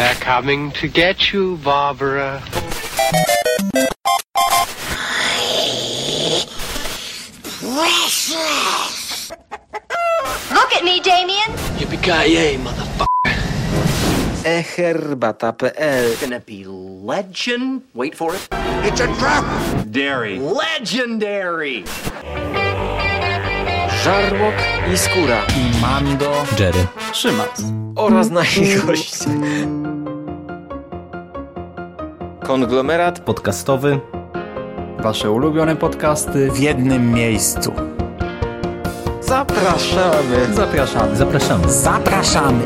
They're 0.00 0.14
coming 0.14 0.72
to 0.80 0.88
get 0.88 1.30
you, 1.30 1.58
Barbara. 1.58 2.40
Precious! 8.00 9.30
Look 10.50 10.72
at 10.72 10.84
me, 10.84 11.00
Damien. 11.00 11.50
Yippee-ki-yay, 11.76 12.56
motherfucker. 12.56 13.08
eherbata.pl 14.44 16.16
Gonna 16.22 16.40
be 16.40 16.64
legend. 16.64 17.82
Wait 17.92 18.14
for 18.14 18.34
it. 18.34 18.48
It's 18.88 19.00
a 19.00 19.06
trap! 19.18 19.44
Dairy. 19.90 20.38
Legendary. 20.38 21.84
Żarłok 24.04 24.54
i 24.92 24.98
Skóra 24.98 25.44
i 25.44 25.80
Mando, 25.80 26.46
Jerry, 26.58 26.86
Szymas. 27.12 27.62
oraz 27.96 28.30
nasi 28.30 28.76
goście. 28.76 29.24
Konglomerat 32.50 33.20
podcastowy. 33.20 34.00
Wasze 34.98 35.30
ulubione 35.30 35.76
podcasty 35.76 36.50
w 36.50 36.58
jednym 36.58 37.12
miejscu. 37.12 37.72
Zapraszamy. 39.20 40.54
Zapraszamy. 40.54 41.16
Zapraszamy. 41.16 41.72
Zapraszamy. 41.72 42.62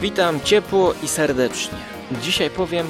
Witam 0.00 0.40
ciepło 0.40 0.94
i 1.02 1.08
serdecznie. 1.08 1.78
Dzisiaj 2.22 2.50
powiem 2.50 2.86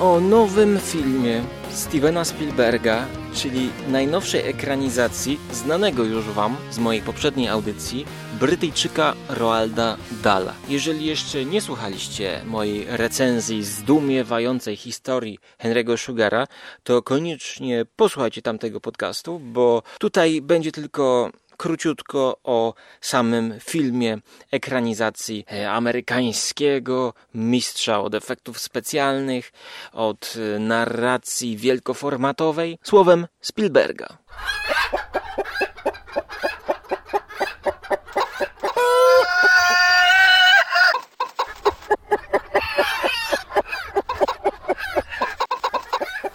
o 0.00 0.20
nowym 0.20 0.78
filmie 0.80 1.42
Stevena 1.70 2.24
Spielberga, 2.24 3.06
czyli 3.34 3.70
najnowszej 3.88 4.48
ekranizacji 4.48 5.40
znanego 5.52 6.04
już 6.04 6.24
Wam 6.24 6.56
z 6.70 6.78
mojej 6.78 7.02
poprzedniej 7.02 7.48
audycji 7.48 8.06
Brytyjczyka 8.40 9.14
Roalda 9.28 9.96
Dala. 10.22 10.54
Jeżeli 10.68 11.06
jeszcze 11.06 11.44
nie 11.44 11.60
słuchaliście 11.60 12.40
mojej 12.44 12.86
recenzji 12.88 13.64
zdumiewającej 13.64 14.76
historii 14.76 15.38
Henry'ego 15.62 15.96
Sugara, 15.96 16.46
to 16.82 17.02
koniecznie 17.02 17.84
posłuchajcie 17.96 18.42
tamtego 18.42 18.80
podcastu, 18.80 19.38
bo 19.38 19.82
tutaj 19.98 20.40
będzie 20.42 20.72
tylko 20.72 21.30
króciutko 21.56 22.40
o 22.44 22.74
samym 23.00 23.54
filmie 23.60 24.18
ekranizacji 24.50 25.44
e, 25.52 25.70
amerykańskiego 25.70 27.14
mistrza 27.34 28.00
od 28.00 28.14
efektów 28.14 28.60
specjalnych, 28.60 29.52
od 29.92 30.34
e, 30.36 30.58
narracji 30.58 31.56
wielkoformatowej, 31.56 32.78
słowem 32.82 33.26
Spielberga. 33.40 34.18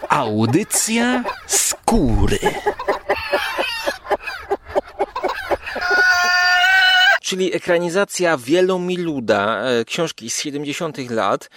Audycja 0.08 1.24
skóry. 1.46 2.38
Czyli 7.30 7.56
ekranizacja 7.56 8.36
Wielomiluda, 8.36 9.62
e, 9.62 9.84
książki 9.84 10.30
z 10.30 10.38
70. 10.40 11.10
lat. 11.10 11.50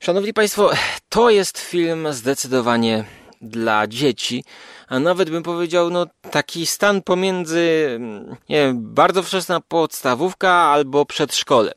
Szanowni 0.00 0.32
Państwo, 0.32 0.70
to 1.08 1.30
jest 1.30 1.58
film 1.58 2.12
zdecydowanie 2.12 3.04
dla 3.40 3.86
dzieci, 3.86 4.44
a 4.88 4.98
nawet 4.98 5.30
bym 5.30 5.42
powiedział, 5.42 5.90
no 5.90 6.06
taki 6.30 6.66
stan 6.66 7.02
pomiędzy, 7.02 7.88
mm, 7.96 8.36
nie 8.48 8.56
wiem, 8.56 8.94
bardzo 8.94 9.22
wczesna 9.22 9.60
podstawówka 9.60 10.50
albo 10.50 11.06
przedszkole. 11.06 11.72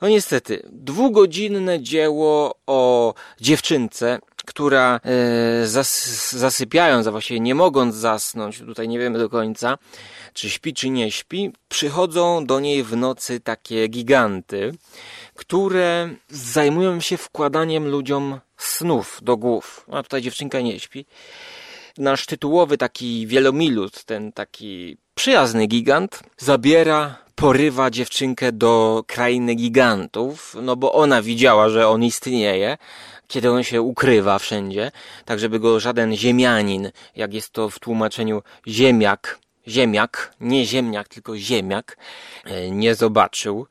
No 0.00 0.08
niestety, 0.08 0.62
dwugodzinne 0.72 1.80
dzieło 1.80 2.54
o 2.66 3.14
dziewczynce, 3.40 4.18
która 4.48 5.00
e, 5.04 5.66
zas, 5.66 6.32
zasypiając, 6.32 7.06
a 7.06 7.10
właściwie 7.10 7.40
nie 7.40 7.54
mogąc 7.54 7.94
zasnąć, 7.94 8.58
tutaj 8.58 8.88
nie 8.88 8.98
wiemy 8.98 9.18
do 9.18 9.28
końca, 9.28 9.78
czy 10.32 10.50
śpi, 10.50 10.74
czy 10.74 10.90
nie 10.90 11.10
śpi, 11.10 11.52
przychodzą 11.68 12.46
do 12.46 12.60
niej 12.60 12.82
w 12.82 12.96
nocy 12.96 13.40
takie 13.40 13.88
giganty, 13.88 14.74
które 15.34 16.10
zajmują 16.28 17.00
się 17.00 17.16
wkładaniem 17.16 17.88
ludziom 17.88 18.40
snów 18.56 19.18
do 19.22 19.36
głów. 19.36 19.86
A 19.92 20.02
tutaj 20.02 20.22
dziewczynka 20.22 20.60
nie 20.60 20.80
śpi. 20.80 21.06
Nasz 21.98 22.26
tytułowy 22.26 22.78
taki 22.78 23.26
wielomilut, 23.26 24.04
ten 24.04 24.32
taki 24.32 24.96
przyjazny 25.18 25.66
gigant, 25.66 26.20
zabiera 26.36 27.16
porywa 27.34 27.90
dziewczynkę 27.90 28.52
do 28.52 29.04
krainy 29.06 29.54
gigantów, 29.54 30.56
no 30.62 30.76
bo 30.76 30.92
ona 30.92 31.22
widziała, 31.22 31.68
że 31.68 31.88
on 31.88 32.04
istnieje, 32.04 32.78
kiedy 33.28 33.50
on 33.50 33.62
się 33.62 33.82
ukrywa 33.82 34.38
wszędzie, 34.38 34.90
tak 35.24 35.38
żeby 35.38 35.60
go 35.60 35.80
żaden 35.80 36.16
ziemianin, 36.16 36.90
jak 37.16 37.34
jest 37.34 37.50
to 37.50 37.70
w 37.70 37.78
tłumaczeniu 37.78 38.42
ziemiak, 38.66 39.38
ziemiak, 39.68 40.34
nie 40.40 40.66
ziemniak, 40.66 41.08
tylko 41.08 41.36
ziemiak, 41.36 41.96
e, 42.44 42.70
nie 42.70 42.94
zobaczył. 42.94 43.66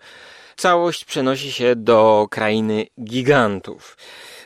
Całość 0.57 1.05
przenosi 1.05 1.51
się 1.51 1.75
do 1.75 2.27
krainy 2.29 2.85
gigantów, 3.03 3.97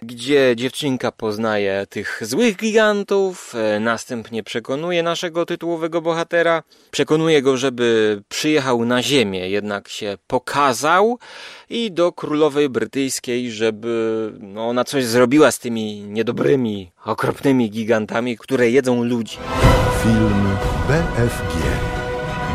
gdzie 0.02 0.56
dziewczynka 0.56 1.12
poznaje 1.12 1.86
tych 1.90 2.20
złych 2.22 2.58
gigantów, 2.58 3.56
e, 3.56 3.80
następnie 3.80 4.44
przekonuje 4.44 5.04
naszego 5.04 5.46
tytułowego 5.46 6.02
bohatera, 6.02 6.64
przekonuje 6.92 7.42
go, 7.42 7.58
żeby 7.58 8.22
przyjechał 8.30 8.86
na 8.86 9.04
ziemię, 9.04 9.50
jednak 9.50 9.88
się 9.90 10.18
pokazał 10.28 11.20
i 11.70 11.92
do 11.92 12.12
królowej 12.12 12.70
brytyjskiej, 12.70 13.52
żeby 13.52 14.34
no, 14.40 14.68
ona 14.68 14.84
coś 14.84 15.06
zrobiła 15.06 15.52
z 15.52 15.60
tymi 15.60 16.02
niedobrymi, 16.02 16.92
okropnymi 17.06 17.70
gigantami, 17.70 18.38
które 18.38 18.70
jedzą 18.70 19.04
ludzi. 19.04 19.38
Film 20.04 20.58
BFG. 20.88 21.56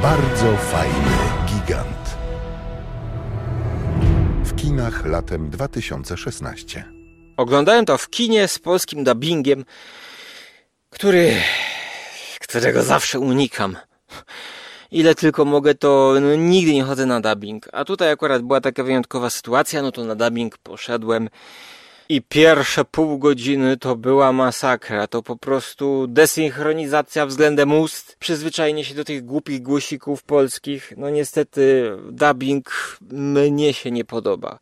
Bardzo 0.03 0.56
fajny 0.56 1.17
gigant. 1.47 2.25
W 4.56 4.59
kinach 4.59 5.06
latem 5.06 5.50
2016. 5.50 6.84
Oglądałem 7.37 7.84
to 7.84 7.99
w 7.99 8.11
kinie 8.11 8.49
z 8.49 8.59
polskim 8.59 9.05
dubbingiem, 9.05 9.65
który, 10.91 11.34
którego 12.41 12.83
zawsze 12.83 13.21
unikam. 13.21 13.77
Ile 14.91 15.15
tylko 15.15 15.44
mogę, 15.44 15.75
to 15.75 16.15
no, 16.21 16.34
nigdy 16.37 16.75
nie 16.75 16.83
chodzę 16.83 17.06
na 17.06 17.21
dubbing. 17.21 17.69
A 17.72 17.84
tutaj 17.84 18.11
akurat 18.11 18.43
była 18.43 18.61
taka 18.61 18.84
wyjątkowa 18.84 19.31
sytuacja, 19.31 19.83
no 19.83 19.93
to 19.93 20.05
na 20.05 20.15
dubbing 20.15 20.59
poszedłem. 20.59 21.28
I 22.09 22.22
pierwsze 22.22 22.84
pół 22.84 23.19
godziny 23.19 23.77
to 23.77 23.97
była 23.97 24.33
masakra. 24.33 25.06
To 25.06 25.22
po 25.22 25.37
prostu 25.37 26.06
desynchronizacja 26.06 27.27
względem 27.27 27.72
ust. 27.72 28.17
Przyzwyczajenie 28.19 28.84
się 28.84 28.94
do 28.94 29.05
tych 29.05 29.25
głupich 29.25 29.62
głosików 29.62 30.22
polskich. 30.22 30.93
No 30.97 31.11
niestety 31.11 31.91
dubbing 32.11 32.99
mnie 33.11 33.75
się 33.75 33.91
nie 33.91 34.05
podoba. 34.05 34.59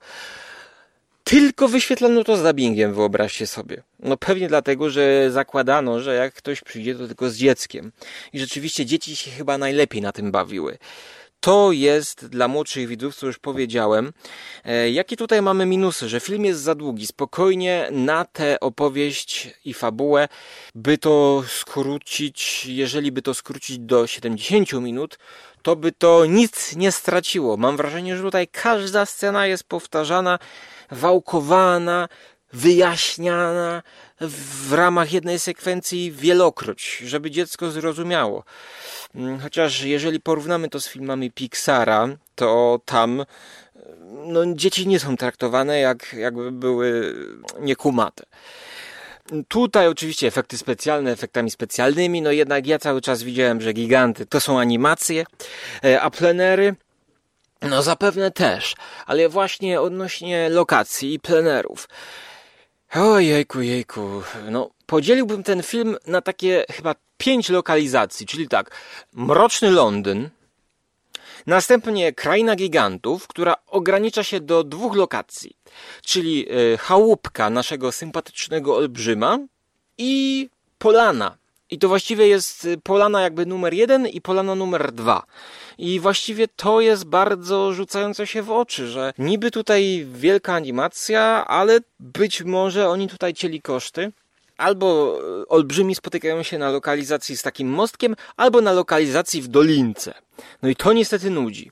Tylko 1.24 1.68
wyświetlono 1.68 2.24
to 2.24 2.36
z 2.36 2.42
dubbingiem, 2.42 2.94
wyobraźcie 2.94 3.46
sobie. 3.46 3.82
No 3.98 4.16
pewnie 4.16 4.48
dlatego, 4.48 4.90
że 4.90 5.30
zakładano, 5.30 6.00
że 6.00 6.14
jak 6.14 6.34
ktoś 6.34 6.60
przyjdzie, 6.60 6.94
to 6.94 7.06
tylko 7.06 7.30
z 7.30 7.36
dzieckiem. 7.36 7.92
I 8.32 8.38
rzeczywiście 8.38 8.86
dzieci 8.86 9.16
się 9.16 9.30
chyba 9.30 9.58
najlepiej 9.58 10.02
na 10.02 10.12
tym 10.12 10.32
bawiły. 10.32 10.78
To 11.44 11.72
jest 11.72 12.26
dla 12.26 12.48
młodszych 12.48 12.88
widzów, 12.88 13.16
co 13.16 13.26
już 13.26 13.38
powiedziałem. 13.38 14.12
E, 14.64 14.90
jakie 14.90 15.16
tutaj 15.16 15.42
mamy 15.42 15.66
minusy? 15.66 16.08
Że 16.08 16.20
film 16.20 16.44
jest 16.44 16.60
za 16.60 16.74
długi. 16.74 17.06
Spokojnie 17.06 17.88
na 17.90 18.24
tę 18.24 18.60
opowieść 18.60 19.50
i 19.64 19.74
fabułę, 19.74 20.28
by 20.74 20.98
to 20.98 21.44
skrócić, 21.48 22.66
jeżeli 22.66 23.12
by 23.12 23.22
to 23.22 23.34
skrócić 23.34 23.78
do 23.78 24.06
70 24.06 24.72
minut, 24.72 25.18
to 25.62 25.76
by 25.76 25.92
to 25.92 26.26
nic 26.26 26.76
nie 26.76 26.92
straciło. 26.92 27.56
Mam 27.56 27.76
wrażenie, 27.76 28.16
że 28.16 28.22
tutaj 28.22 28.48
każda 28.48 29.06
scena 29.06 29.46
jest 29.46 29.64
powtarzana, 29.64 30.38
wałkowana, 30.90 32.08
wyjaśniana 32.52 33.82
w 34.28 34.72
ramach 34.72 35.12
jednej 35.12 35.38
sekwencji 35.38 36.12
wielokroć, 36.12 37.02
żeby 37.06 37.30
dziecko 37.30 37.70
zrozumiało. 37.70 38.44
Mm, 39.14 39.40
Chociaż 39.40 39.82
jeżeli 39.82 40.20
porównamy 40.20 40.68
to 40.68 40.80
z 40.80 40.88
filmami 40.88 41.30
Pixara, 41.30 42.08
to 42.34 42.80
tam 42.84 43.24
no, 44.26 44.40
dzieci 44.54 44.88
nie 44.88 45.00
są 45.00 45.16
traktowane 45.16 45.80
jak 45.80 46.12
jakby 46.12 46.52
były 46.52 47.14
niekumate. 47.60 48.24
Tutaj 49.48 49.88
oczywiście 49.88 50.26
efekty 50.26 50.58
specjalne 50.58 51.12
efektami 51.12 51.50
specjalnymi, 51.50 52.22
no 52.22 52.30
jednak 52.32 52.66
ja 52.66 52.78
cały 52.78 53.00
czas 53.00 53.22
widziałem, 53.22 53.60
że 53.60 53.72
giganty 53.72 54.26
to 54.26 54.40
są 54.40 54.60
animacje, 54.60 55.24
e, 55.84 56.00
a 56.00 56.10
plenery 56.10 56.74
no 57.62 57.82
zapewne 57.82 58.30
też, 58.30 58.74
ale 59.06 59.28
właśnie 59.28 59.80
odnośnie 59.80 60.48
lokacji 60.48 61.14
i 61.14 61.20
plenerów. 61.20 61.88
Ojejku, 62.94 63.60
jejku, 63.60 64.22
no 64.50 64.70
podzieliłbym 64.86 65.42
ten 65.42 65.62
film 65.62 65.96
na 66.06 66.20
takie 66.20 66.64
chyba 66.70 66.94
pięć 67.18 67.48
lokalizacji, 67.48 68.26
czyli 68.26 68.48
tak, 68.48 68.70
mroczny 69.12 69.70
Londyn, 69.70 70.30
Następnie 71.46 72.12
Kraina 72.12 72.56
Gigantów, 72.56 73.26
która 73.26 73.54
ogranicza 73.66 74.24
się 74.24 74.40
do 74.40 74.64
dwóch 74.64 74.96
lokacji, 74.96 75.56
czyli 76.02 76.46
e, 76.48 76.76
chałupka 76.76 77.50
naszego 77.50 77.92
sympatycznego 77.92 78.76
olbrzyma 78.76 79.38
i 79.98 80.48
polana. 80.78 81.36
I 81.70 81.78
to 81.78 81.88
właściwie 81.88 82.28
jest 82.28 82.64
e, 82.64 82.76
polana 82.76 83.20
jakby 83.20 83.46
numer 83.46 83.74
jeden 83.74 84.06
i 84.06 84.20
polana 84.20 84.54
numer 84.54 84.92
dwa. 84.92 85.22
I 85.78 86.00
właściwie 86.00 86.48
to 86.48 86.80
jest 86.80 87.04
bardzo 87.04 87.72
rzucające 87.72 88.26
się 88.26 88.42
w 88.42 88.50
oczy, 88.50 88.88
że 88.88 89.12
niby 89.18 89.50
tutaj 89.50 90.06
wielka 90.12 90.54
animacja, 90.54 91.44
ale 91.46 91.78
być 92.00 92.42
może 92.42 92.88
oni 92.88 93.08
tutaj 93.08 93.34
cieli 93.34 93.62
koszty. 93.62 94.12
Albo 94.56 95.18
e, 95.42 95.48
olbrzymi 95.48 95.94
spotykają 95.94 96.42
się 96.42 96.58
na 96.58 96.70
lokalizacji 96.70 97.36
z 97.36 97.42
takim 97.42 97.68
mostkiem, 97.68 98.16
albo 98.36 98.60
na 98.60 98.72
lokalizacji 98.72 99.42
w 99.42 99.48
dolince. 99.48 100.14
No 100.62 100.68
i 100.68 100.76
to 100.76 100.92
niestety 100.92 101.30
nudzi. 101.30 101.70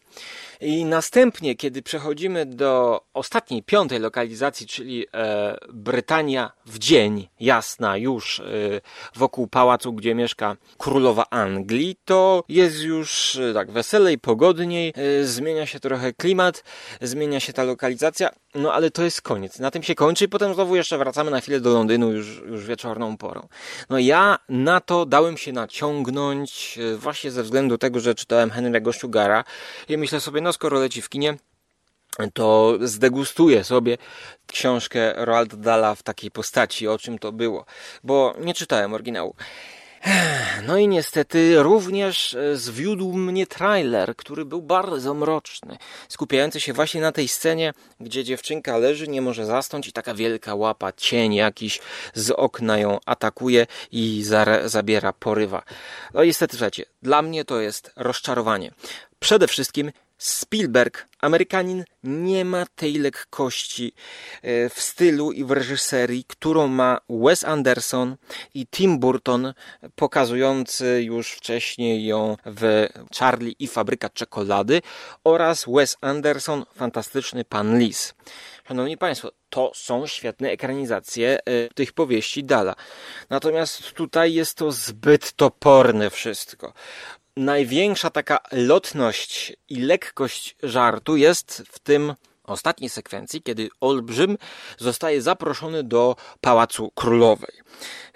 I 0.63 0.85
następnie, 0.85 1.55
kiedy 1.55 1.83
przechodzimy 1.83 2.47
do 2.47 3.01
ostatniej, 3.15 3.63
piątej 3.63 3.99
lokalizacji, 3.99 4.67
czyli 4.67 5.07
e, 5.15 5.59
Brytania 5.73 6.53
w 6.67 6.79
dzień, 6.79 7.29
jasna, 7.41 7.97
już 7.97 8.41
e, 8.41 8.45
wokół 9.15 9.47
pałacu, 9.47 9.93
gdzie 9.93 10.15
mieszka 10.15 10.57
królowa 10.79 11.25
Anglii, 11.31 11.97
to 12.05 12.45
jest 12.49 12.81
już 12.83 13.37
e, 13.37 13.55
tak 13.55 13.71
weselej, 13.71 14.19
pogodniej, 14.19 14.93
e, 14.97 15.25
zmienia 15.25 15.67
się 15.67 15.81
trochę 15.81 16.13
klimat, 16.13 16.65
zmienia 17.01 17.41
się 17.41 17.53
ta 17.53 17.65
lokalizacja, 17.65 18.31
no 18.55 18.73
ale 18.73 18.91
to 18.91 19.03
jest 19.03 19.23
koniec. 19.23 19.59
Na 19.59 19.71
tym 19.71 19.83
się 19.83 19.95
kończy 19.95 20.25
i 20.25 20.29
potem 20.29 20.55
znowu 20.55 20.77
jeszcze 20.77 20.99
wracamy 20.99 21.31
na 21.31 21.41
chwilę 21.41 21.61
do 21.61 21.73
Londynu 21.73 22.13
już, 22.13 22.43
już 22.47 22.67
wieczorną 22.67 23.17
porą. 23.17 23.49
No 23.91 23.99
ja 23.99 24.39
na 24.49 24.81
to 24.81 25.07
dałem 25.07 25.37
się 25.37 25.53
naciągnąć 25.53 26.79
e, 26.79 26.97
właśnie 26.97 27.31
ze 27.31 27.43
względu 27.43 27.79
tego, 27.79 28.01
że 28.01 28.15
czytałem 28.15 28.51
Henry'ego 28.51 28.93
Sugara 28.93 29.45
i 29.89 29.99
myślę 29.99 30.21
sobie, 30.21 30.41
no 30.41 30.52
skoro 30.53 30.81
leci 30.81 31.03
w 31.03 31.09
kinie, 31.09 31.37
to 32.35 32.79
zdegustuję 32.81 33.65
sobie 33.65 33.99
książkę 34.47 35.15
Roald 35.17 35.55
Dala 35.55 35.95
w 35.95 36.03
takiej 36.03 36.31
postaci, 36.31 36.89
o 36.89 36.99
czym 36.99 37.19
to 37.19 37.33
było, 37.33 37.65
bo 38.05 38.35
nie 38.41 38.55
czytałem 38.55 38.95
oryginału. 38.95 39.35
No 40.67 40.79
i 40.79 40.89
niestety 40.89 41.63
również 41.63 42.35
e, 42.35 42.57
zwiódł 42.57 43.13
mnie 43.13 43.47
trailer, 43.47 44.17
który 44.17 44.45
był 44.45 44.63
bardzo 44.63 45.15
mroczny, 45.15 45.79
skupiający 46.09 46.61
się 46.61 46.73
właśnie 46.73 47.01
na 47.01 47.13
tej 47.13 47.29
scenie, 47.29 47.73
gdzie 48.01 48.25
dziewczynka 48.25 48.79
leży, 48.79 49.09
nie 49.09 49.23
może 49.23 49.47
zasnąć 49.47 49.89
i 49.89 49.93
taka 49.93 50.15
wielka 50.15 50.55
łapa, 50.55 50.93
cień 50.93 51.35
jakiś 51.35 51.81
z 52.15 52.31
okna 52.31 52.79
ją 52.79 52.99
atakuje 53.07 53.67
i 53.93 54.25
zabiera, 54.65 55.13
porywa. 55.13 55.63
No 56.15 56.25
niestety, 56.25 56.57
słuchajcie, 56.57 56.85
dla 57.03 57.23
mnie 57.23 57.45
to 57.45 57.61
jest 57.61 57.93
rozczarowanie. 57.97 58.73
Przede 59.19 59.49
wszystkim 59.49 59.93
Spielberg, 60.23 61.07
Amerykanin, 61.21 61.85
nie 62.05 62.45
ma 62.45 62.67
tej 62.77 62.99
lekkości 62.99 63.93
e, 64.43 64.69
w 64.69 64.83
stylu 64.83 65.33
i 65.33 65.45
w 65.45 65.51
reżyserii, 65.51 66.25
którą 66.25 66.69
ma 66.69 67.01
Wes 67.09 67.45
Anderson 67.45 68.17
i 68.55 68.67
Tim 68.67 68.99
Burton, 68.99 69.55
pokazujący 69.95 71.03
już 71.03 71.33
wcześniej 71.33 72.07
ją 72.07 72.37
w 72.47 72.87
Charlie 73.19 73.55
i 73.59 73.67
Fabryka 73.69 74.09
Czekolady 74.09 74.83
oraz 75.25 75.65
Wes 75.69 75.97
Anderson, 76.01 76.65
fantastyczny 76.75 77.45
Pan 77.45 77.79
Lis. 77.79 78.15
Szanowni 78.69 78.99
Państwo, 78.99 79.33
to 79.51 79.73
są 79.75 80.07
świetne 80.07 80.51
ekranizacje 80.51 81.39
e, 81.39 81.69
tych 81.75 81.93
powieści 81.93 82.45
Dala. 82.45 82.75
Natomiast 83.31 83.93
tutaj 83.93 84.35
jest 84.35 84.55
to 84.55 84.73
zbyt 84.73 85.33
toporne 85.33 86.11
wszystko 86.11 86.73
największa 87.37 88.11
taka 88.11 88.39
lotność 88.53 89.53
i 89.69 89.81
lekkość 89.81 90.57
żartu 90.63 91.17
jest 91.17 91.63
w 91.69 91.79
tym 91.79 92.15
ostatniej 92.45 92.91
sekwencji, 92.91 93.43
kiedy 93.43 93.69
Olbrzym 93.81 94.39
zostaje 94.79 95.23
zaproszony 95.23 95.83
do 95.83 96.17
Pałacu 96.41 96.91
Królowej. 96.95 97.55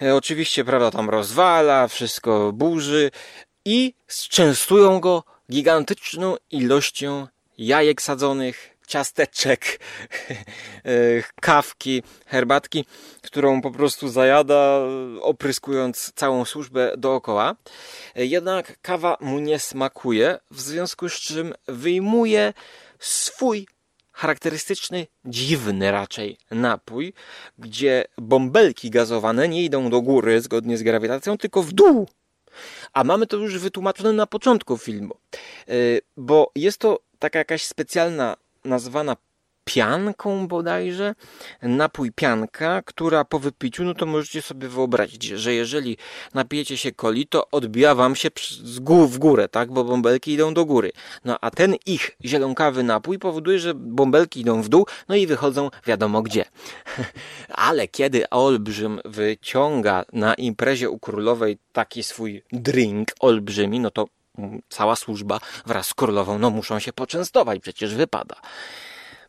E, 0.02 0.14
oczywiście, 0.14 0.64
prawda, 0.64 0.90
tam 0.90 1.10
rozwala, 1.10 1.88
wszystko 1.88 2.52
burzy 2.52 3.10
i 3.64 3.94
zczęstują 4.08 5.00
go 5.00 5.24
gigantyczną 5.52 6.36
ilością 6.50 7.26
jajek 7.58 8.02
sadzonych, 8.02 8.75
ciasteczek, 8.87 9.65
e, 10.31 10.93
kawki, 11.41 12.03
herbatki, 12.27 12.85
którą 13.23 13.61
po 13.61 13.71
prostu 13.71 14.09
zajada, 14.09 14.81
opryskując 15.21 16.12
całą 16.15 16.44
służbę 16.44 16.93
dookoła. 16.97 17.56
E, 18.15 18.27
jednak 18.27 18.79
kawa 18.83 19.17
mu 19.21 19.38
nie 19.38 19.59
smakuje, 19.59 20.38
w 20.50 20.61
związku 20.61 21.09
z 21.09 21.15
czym 21.15 21.55
wyjmuje 21.69 22.53
swój 22.99 23.67
charakterystyczny, 24.12 25.06
dziwny 25.25 25.91
raczej 25.91 26.38
napój, 26.50 27.12
gdzie 27.59 28.05
bąbelki 28.19 28.91
gazowane 28.91 29.49
nie 29.49 29.65
idą 29.65 29.91
do 29.91 30.00
góry 30.00 30.41
zgodnie 30.41 30.79
z 30.79 30.83
grawitacją, 30.83 31.38
tylko 31.38 31.62
w 31.62 31.73
dół. 31.73 32.09
A 32.93 33.05
mamy 33.05 33.27
to 33.27 33.37
już 33.37 33.59
wytłumaczone 33.59 34.12
na 34.12 34.27
początku 34.27 34.79
filmu, 34.79 35.15
e, 35.69 35.73
bo 36.17 36.53
jest 36.55 36.79
to 36.79 37.00
taka 37.19 37.38
jakaś 37.38 37.65
specjalna 37.65 38.37
nazwana 38.66 39.16
pianką 39.66 40.48
bodajże, 40.48 41.14
napój 41.62 42.12
pianka, 42.12 42.82
która 42.82 43.24
po 43.24 43.38
wypiciu, 43.38 43.84
no 43.84 43.94
to 43.94 44.06
możecie 44.06 44.42
sobie 44.42 44.68
wyobrazić, 44.68 45.24
że 45.24 45.54
jeżeli 45.54 45.96
napijecie 46.34 46.76
się 46.76 46.92
coli, 46.92 47.26
to 47.26 47.50
odbija 47.50 47.94
wam 47.94 48.16
się 48.16 48.28
w 49.08 49.18
górę, 49.18 49.48
tak, 49.48 49.72
bo 49.72 49.84
bąbelki 49.84 50.32
idą 50.32 50.54
do 50.54 50.64
góry. 50.64 50.92
No 51.24 51.36
a 51.40 51.50
ten 51.50 51.74
ich 51.86 52.16
zielonkawy 52.24 52.82
napój 52.82 53.18
powoduje, 53.18 53.58
że 53.58 53.74
bąbelki 53.74 54.40
idą 54.40 54.62
w 54.62 54.68
dół, 54.68 54.86
no 55.08 55.14
i 55.14 55.26
wychodzą 55.26 55.70
wiadomo 55.86 56.22
gdzie. 56.22 56.44
Ale 57.48 57.88
kiedy 57.88 58.30
olbrzym 58.30 59.00
wyciąga 59.04 60.04
na 60.12 60.34
imprezie 60.34 60.90
u 60.90 60.98
królowej 60.98 61.58
taki 61.72 62.02
swój 62.02 62.42
drink 62.52 63.08
olbrzymi, 63.20 63.80
no 63.80 63.90
to 63.90 64.06
cała 64.69 64.97
służba 64.97 65.41
wraz 65.67 65.87
z 65.87 65.94
królową, 65.94 66.38
no 66.38 66.50
muszą 66.50 66.79
się 66.79 66.93
poczęstować, 66.93 67.61
przecież 67.61 67.94
wypada. 67.94 68.37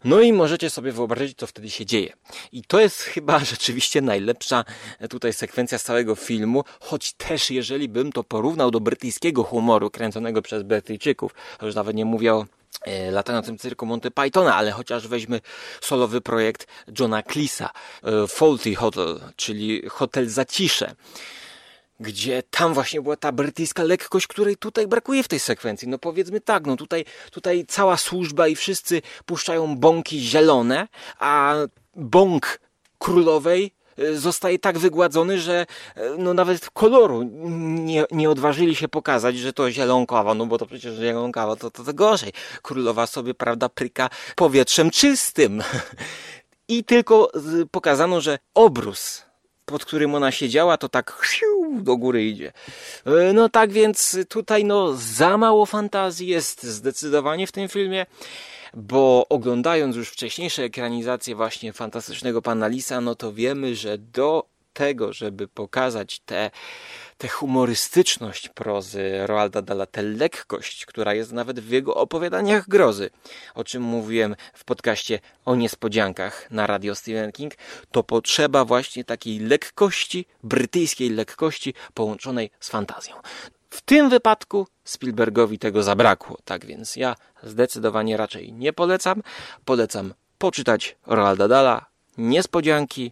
No 0.04 0.22
i 0.22 0.34
możecie 0.34 0.70
sobie 0.70 0.92
wyobrazić, 0.92 1.38
co 1.38 1.48
wtedy 1.48 1.70
się 1.70 1.86
dzieje. 1.86 2.14
I 2.52 2.62
to 2.64 2.80
jest 2.80 3.02
chyba 3.02 3.40
rzeczywiście 3.54 4.02
najlepsza 4.02 4.66
tutaj 5.10 5.34
sekwencja 5.34 5.78
z 5.78 5.84
całego 5.84 6.16
filmu, 6.16 6.64
choć 6.80 7.14
też 7.14 7.52
jeżeli 7.52 7.90
bym 7.90 8.12
to 8.12 8.24
porównał 8.24 8.72
do 8.72 8.80
brytyjskiego 8.80 9.44
humoru 9.44 9.90
kręconego 9.90 10.42
przez 10.42 10.64
Brytyjczyków, 10.64 11.36
to 11.60 11.66
już 11.66 11.76
nawet 11.76 11.96
nie 11.96 12.06
mówię 12.06 12.34
o 12.34 12.46
e, 12.82 13.12
latającym 13.12 13.58
cyrku 13.58 13.86
Monty 13.86 14.12
Pythona, 14.12 14.56
ale 14.56 14.72
chociaż 14.72 15.08
weźmy 15.08 15.42
solowy 15.82 16.22
projekt 16.22 16.68
Johna 17.00 17.24
Cleesa, 17.24 17.70
e, 18.04 18.28
Faulty 18.28 18.76
Hotel, 18.76 19.20
czyli 19.36 19.82
Hotel 19.90 20.30
Zacisze 20.30 20.96
gdzie 22.00 22.44
tam 22.52 22.74
właśnie 22.74 23.02
była 23.02 23.16
ta 23.16 23.32
brytyjska 23.32 23.84
lekkość, 23.84 24.28
której 24.28 24.56
tutaj 24.56 24.88
brakuje 24.88 25.24
w 25.24 25.28
tej 25.28 25.40
sekwencji. 25.40 25.88
No 25.88 25.98
powiedzmy 25.98 26.42
tak, 26.42 26.66
no 26.66 26.76
tutaj, 26.76 27.06
tutaj 27.32 27.66
cała 27.68 27.98
służba 27.98 28.48
i 28.48 28.56
wszyscy 28.56 29.02
puszczają 29.26 29.78
bąki 29.78 30.20
zielone, 30.20 30.88
a 31.20 31.56
bąk 31.96 32.60
królowej 32.98 33.74
e, 33.98 34.16
zostaje 34.16 34.60
tak 34.60 34.78
wygładzony, 34.78 35.40
że 35.40 35.66
e, 35.96 36.10
no 36.18 36.34
nawet 36.34 36.70
koloru 36.70 37.24
nie, 37.34 38.06
nie 38.12 38.30
odważyli 38.30 38.76
się 38.76 38.88
pokazać, 38.88 39.38
że 39.38 39.54
to 39.54 39.72
zielonkawa, 39.72 40.34
no 40.34 40.46
bo 40.46 40.58
to 40.58 40.66
przecież 40.66 40.96
zielonkawa 40.96 41.56
to, 41.56 41.72
to, 41.72 41.84
to 41.84 41.94
gorzej. 41.94 42.34
Królowa 42.62 43.08
sobie, 43.08 43.34
prawda, 43.34 43.70
pryka 43.70 44.10
powietrzem 44.36 44.92
czystym. 44.92 45.64
I 46.70 46.84
tylko 46.84 47.32
pokazano, 47.72 48.22
że 48.22 48.40
obrus 48.54 49.28
pod 49.68 49.86
którym 49.86 50.16
ona 50.16 50.32
siedziała, 50.32 50.78
to 50.78 50.90
tak 50.90 51.12
do 51.84 51.98
góry 51.98 52.26
idzie. 52.26 52.54
E, 53.06 53.34
no 53.34 53.50
tak 53.50 53.72
więc 53.72 54.18
tutaj 54.30 54.66
no 54.66 54.94
za 54.94 55.38
mało 55.38 55.66
fantazji 55.66 56.28
jest 56.28 56.64
zdecydowanie 56.64 57.48
w 57.48 57.52
tym 57.52 57.68
filmie, 57.68 58.06
bo 58.74 59.26
oglądając 59.30 59.96
już 59.96 60.10
wcześniejsze 60.10 60.64
ekranizacje 60.64 61.36
właśnie 61.36 61.74
fantastycznego 61.74 62.42
pana 62.42 62.68
Lisa, 62.68 63.02
no 63.02 63.16
to 63.16 63.34
wiemy, 63.34 63.76
że 63.76 63.98
do 63.98 64.57
tego, 64.78 65.14
żeby 65.14 65.48
pokazać 65.48 66.20
tę 66.20 66.52
te, 67.18 67.28
humorystyczność 67.28 68.50
prozy 68.50 69.28
Roalda 69.28 69.62
Dalla, 69.62 69.86
tę 69.86 70.04
lekkość, 70.04 70.86
która 70.86 71.14
jest 71.14 71.32
nawet 71.32 71.60
w 71.60 71.70
jego 71.70 71.96
opowiadaniach 71.96 72.68
grozy, 72.68 73.10
o 73.56 73.64
czym 73.64 73.84
mówiłem 73.84 74.36
w 74.54 74.64
podcaście 74.64 75.20
o 75.46 75.56
niespodziankach 75.56 76.52
na 76.52 76.68
radio 76.68 76.96
Stephen 76.96 77.32
King, 77.32 77.54
to 77.92 78.04
potrzeba 78.04 78.66
właśnie 78.66 79.04
takiej 79.04 79.40
lekkości, 79.40 80.26
brytyjskiej 80.44 81.10
lekkości 81.10 81.74
połączonej 81.94 82.50
z 82.60 82.70
fantazją. 82.70 83.16
W 83.70 83.82
tym 83.82 84.10
wypadku 84.10 84.68
Spielbergowi 84.84 85.60
tego 85.60 85.84
zabrakło, 85.84 86.38
tak 86.46 86.66
więc 86.66 86.96
ja 86.96 87.16
zdecydowanie 87.44 88.18
raczej 88.18 88.54
nie 88.54 88.74
polecam. 88.74 89.24
Polecam 89.66 90.14
poczytać 90.38 90.96
Roalda 91.08 91.48
Dalla, 91.48 91.86
niespodzianki 92.18 93.12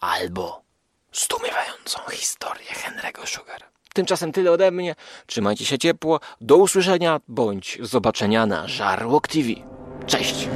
albo 0.00 0.65
zdumiewającą 1.16 1.98
historię 2.10 2.70
Henry'ego 2.72 3.26
Sugara. 3.26 3.66
Tymczasem 3.94 4.32
tyle 4.32 4.52
ode 4.52 4.70
mnie. 4.70 4.94
Trzymajcie 5.26 5.64
się 5.64 5.78
ciepło. 5.78 6.20
Do 6.40 6.56
usłyszenia 6.56 7.20
bądź 7.28 7.78
zobaczenia 7.82 8.46
na 8.46 8.68
Żarłok 8.68 9.28
TV. 9.28 9.48
Cześć! 10.06 10.48